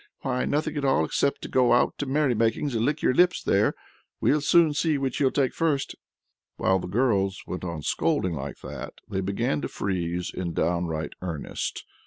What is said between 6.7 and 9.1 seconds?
the girls went on scolding like that,